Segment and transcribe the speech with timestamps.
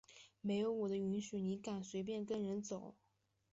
[0.41, 2.95] 没有我的允许你敢随便跟别人走？！